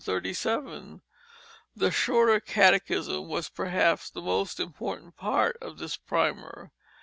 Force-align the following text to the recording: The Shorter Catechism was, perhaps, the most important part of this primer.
The 0.03 0.99
Shorter 1.91 2.39
Catechism 2.39 3.27
was, 3.27 3.49
perhaps, 3.49 4.09
the 4.09 4.19
most 4.23 4.59
important 4.59 5.15
part 5.15 5.57
of 5.61 5.77
this 5.77 5.95
primer. 5.95 6.71